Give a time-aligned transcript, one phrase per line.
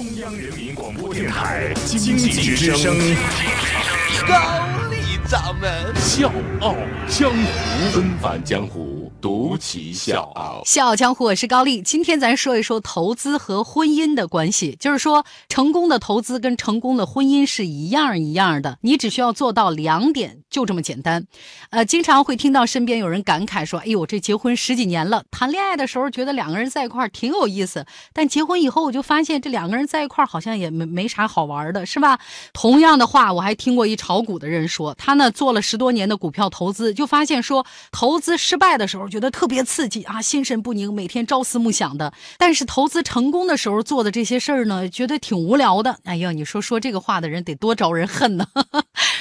[0.00, 2.96] 中央人民广播电台经济之声，
[4.26, 4.34] 高
[4.88, 4.96] 丽
[5.28, 6.74] 掌门笑傲
[7.06, 10.62] 江湖，纷繁江湖，独骑笑傲。
[10.64, 11.82] 笑傲江湖，我是高丽。
[11.82, 21.24] 今天咱说一说投资和婚姻的关系，就是说成功的投资跟成功的婚姻是一样一样的，你只需要做到两点，就这么简单。
[21.70, 32.18] 呃，经常会听到身边有人感慨说：“哎呦，这结婚十几年了，谈恋爱的时候觉得两个人在一块儿挺有意思，但结婚以后我就发现这两个人在一块儿好像也没没啥好玩的，是吧？”
[32.52, 45.98] 同样的话，我还听过一炒股的人说，他呢做了十多年的股票投资，就发现说投资失败的时候觉得特别刺激啊，心神不宁，每天朝思暮想的；但是投资成功的时候做的这些事儿呢，觉得挺无聊的。
[46.04, 48.46] 哎呀，你说说这个话的人得多招人恨呢？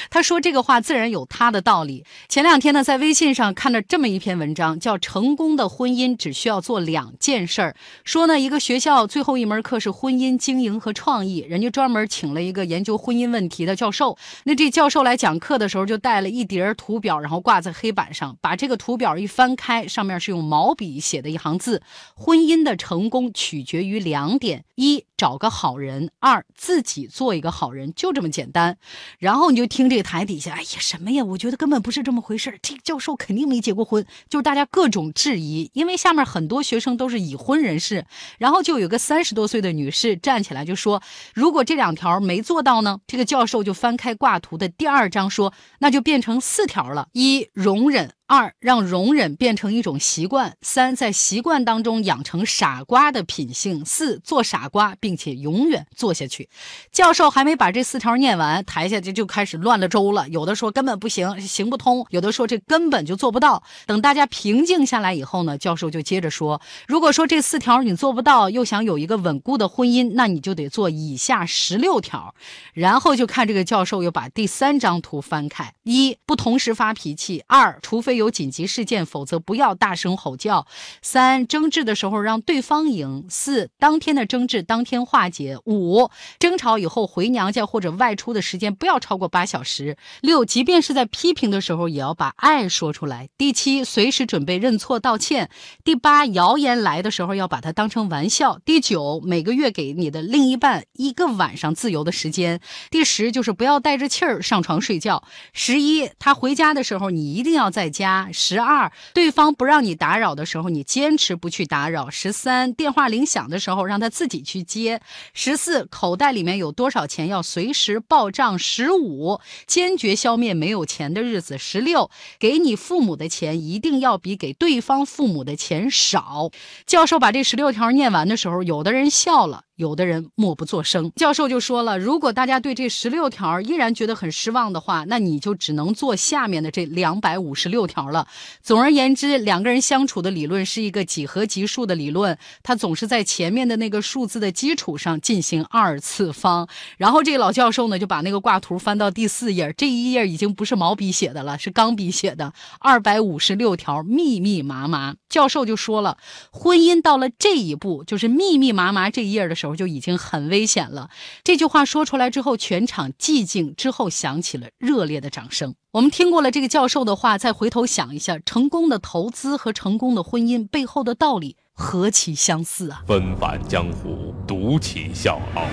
[0.10, 2.06] 他说这个话自然有他的道理。
[2.28, 7.76] 前两天呢，在微信上看了这么一篇文章，叫《成功的婚姻只需要做两件事儿》。
[8.04, 14.18] 说呢，一个学校最后一门课是婚姻经营和创意，人家专门请了一个研究婚姻问题的教授。
[14.46, 18.38] 那这教授来讲课的时候，就带了一叠图表，然后挂在黑板上。
[18.42, 21.82] 把这个图表一翻开，上面是用毛笔写的一行字：
[22.16, 28.78] 婚姻的成功取决于两点，一找个好人，二自己做一个好人，就这么简单。
[29.18, 31.22] 然后你就听这个台底下，哎呀，什么呀？
[31.26, 35.70] 我觉得根本不是这么回事这个教授肯定没结过婚，就是大家各种质疑。
[35.74, 38.06] 因为下面很多学生都是已婚人士，
[38.38, 41.04] 然后就有个三十多岁的女士站起来就说
[41.36, 56.48] ：“如果这两条没做到呢？”这个教授就翻开挂图的第二章说：“那就变成四条了：一容忍。”二让容忍变成一种习惯，三在习惯当中养成傻瓜的品性，四做傻瓜并且永远做下去。
[56.92, 60.30] 教授还没把这四条念完，台下就就开始乱了周了。
[60.30, 63.64] 有的说根本不行，行不通；有的说这根本就做不到。
[63.88, 72.36] 等大家平静下来以后呢，教授就接着说：如果说这四条你做不到，又想有一个稳固的婚姻，那你就得做以下十六条。
[72.76, 80.68] 然后就看这个教授又把第三张图翻开：一不同时发脾气；二除非有紧急事件，否则不要大声吼叫。
[81.02, 83.26] 三、争执的时候让对方赢。
[83.30, 85.58] 四、当天的争执当天化解。
[85.66, 89.98] 五、争吵以后回娘家或者外出的时间不要超过八小时。
[90.22, 93.30] 六、即便是在批评的时候，也要把爱说出来。
[93.38, 95.50] 第七，随时准备认错道歉。
[95.84, 98.60] 第八，谣言来的时候要把它当成玩笑。
[98.66, 102.60] 第九，每个月给你的另一半一个晚上自由的时间。
[102.92, 105.24] 第十，就是不要带着气儿上床睡觉。
[105.54, 108.09] 十一，他回家的时候你一定要在家。
[108.34, 112.10] 十二，对方不让你打扰的时候，你坚持不去打扰。
[112.10, 115.02] 十三，电话铃响的时候，让他自己去接。
[115.34, 118.58] 十四，口袋里面有多少钱要随时报账。
[118.58, 121.58] 十五，坚决消灭没有钱的日子。
[121.58, 126.50] 十六，给你父母的钱一定要比给对方父母的钱少。
[126.86, 129.69] 教授把这十六条念完的时候，有的人笑了。
[129.80, 138.28] 有的人默不作声，教授就说了：如果大家对这十六条依然觉得很失望的话，那你就只能做下面的这两百五十六条了。
[138.62, 146.68] 总而言之，两个人相处的理论是一个几何级数的理论，它总是在前面的那个数字的基础上进行二次方。
[146.98, 152.52] 然后这个老教授呢，就把那个挂图翻到第四页，这一页已经不是毛笔写的了，是钢笔写的，
[152.82, 155.16] 二百五十六条，密密麻麻。
[155.30, 156.18] 教授就说了，
[156.52, 159.69] 婚姻到了这一步，就是密密麻麻这一页的时候。
[159.76, 161.10] 就已经很危险了。
[161.44, 165.76] 这句话说出来之后，全场寂静，之后响起了热烈的掌声。
[165.92, 173.04] 我们听过了这个教授的话，再回头想一下，成功的投资和成功的婚姻背后的道理何其相似啊！
[173.08, 175.64] 纷繁江湖，独起笑傲，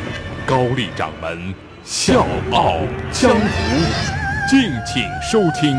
[0.46, 2.78] 高丽掌门笑傲
[3.12, 5.76] 江湖，敬请收听。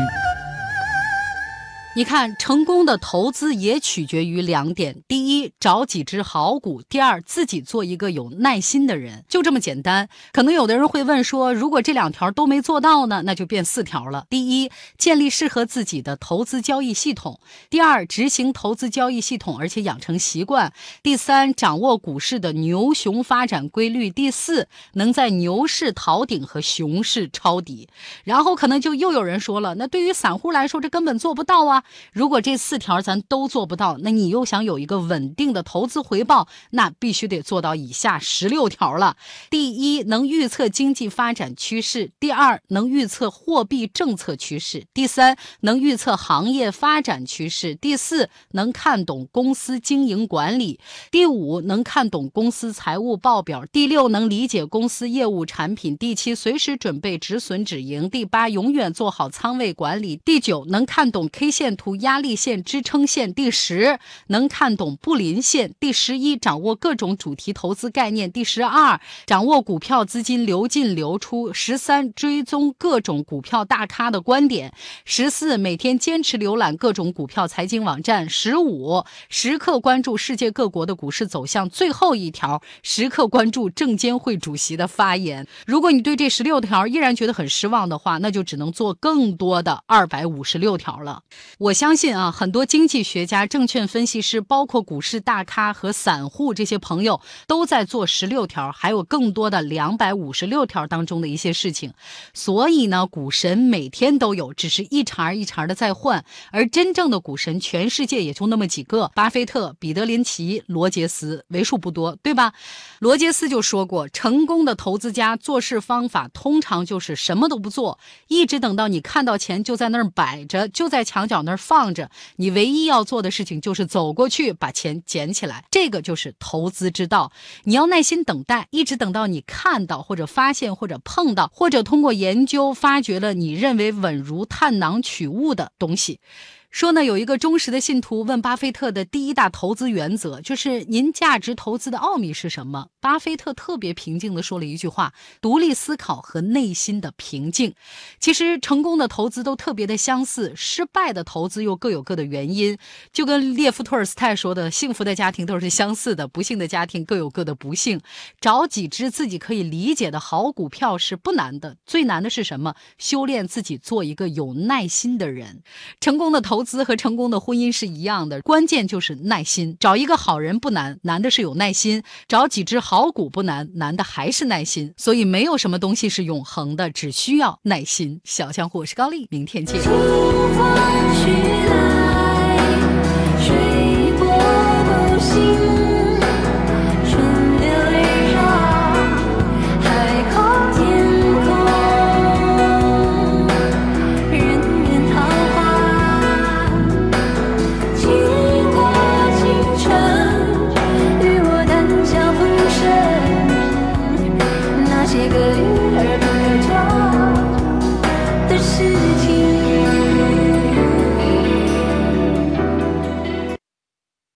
[1.98, 10.08] 你看，成功的投资也取决于两点：第一，找几只好股；第二，自己做一个有耐心的人，就这么简单。
[10.32, 13.22] 可能有的人会问说，如果这两条都没做到呢？
[13.24, 14.26] 那就变四条了。
[14.30, 20.70] 第一，建立适合自己的投资交易系统；第二，执行投资交易系统，而且养成习惯；
[21.02, 27.88] 第三，掌握股市的牛熊发展规律；第四，能在牛市逃顶和熊市抄底。
[28.22, 31.82] 然后可能就又有人说了，那对于散户来说，这根本做不到啊。
[32.12, 39.16] 如果这四条咱都做不到，那你又想有一个稳定的投资回报，那必须得做到以下十六条了。
[39.48, 50.78] 第一，能预测经济发展趋势；第二，能预测货币政策趋势；第三，能预测行业发展趋势；第四，能看懂公司经营管理；
[51.10, 61.68] 第五，能看懂公司财务报表；第六，能理解公司业务产品；第七，随时准备止损止盈；第八，永远做好仓位管理；第九，能看懂 K 线。
[61.78, 74.70] 图压力线、支撑线；第十，能看懂布林线；第十一，掌握各种主题投资概念；第十二，掌握股票资金流进流出；十三，追踪各种股票大咖的观点；
[75.06, 85.46] 十四，每天坚持浏览各种股票财经网站；十五，时刻关注世界各国的股市走向；最后一条，时刻关注证监会主席的发言。
[85.64, 91.22] 如果你对这十六条依然觉得很失望的话，那就只能做更多的二百五十六条了。
[91.58, 101.92] 我相信啊，很多经济学家、证券分析师，包括股市大咖和散户这些朋友，都在做十六条，还有更多的两百五十六条当中的一些事情。
[102.32, 106.24] 所以呢，股神每天都有，只是一茬一茬的在换。
[106.52, 112.52] 而真正的股神，全世界也就那么几个：巴菲特、彼得林奇、罗杰斯，为数不多，对吧？
[113.00, 125.64] 罗杰斯就说过，成功的投资家做事方法通常就是什么都不做，一直等到你看到钱就在那儿摆着，就在墙角那儿放着，你唯一要做的事情就是走过去把钱捡起来。
[125.70, 127.32] 这个就是投资之道。
[127.64, 136.20] 你要耐心等待，一直等到你看到或者发现或者碰到或者通过研究发掘了你认为稳如探囊取物的东西。
[136.70, 142.88] 说呢，有一个忠实的信徒问巴菲特的第一大投资原则，就是您价值投资的奥秘是什么？
[143.00, 147.74] 巴菲特特别平静地说了一句话：独立思考和内心的平静。
[148.20, 152.76] 其实成功的投资都特别的相似，失败的投资又各有各的原因。
[153.12, 158.00] 就跟列夫·托尔斯泰说的：“幸福的家庭都是相似的，不幸的家庭各有各的不幸。”
[158.40, 162.74] 找几只自己可以理解的好股票是不难的，最难的是什么？
[162.98, 165.62] 修炼自己，做一个有耐心的人。
[165.98, 166.57] 成功的投。
[166.58, 169.76] 投资和成功的婚姻是一样的，关键就是耐心。
[169.78, 174.92] 找一个好人不难，难的是有耐心；找几只好股不难，难的还是耐心。
[174.96, 178.20] 所以没有什么东西是永恒的，只需要耐心。
[178.24, 179.80] 小江湖，我是高丽，明天见。